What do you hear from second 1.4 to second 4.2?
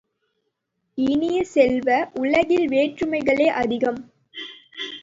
செல்வ, உலகில் வேற்றுமைகளே அதிகம்.